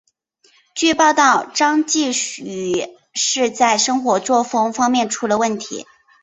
[0.73, 2.09] 据报道张继
[2.39, 5.85] 禹是在生活作风方面出了问题。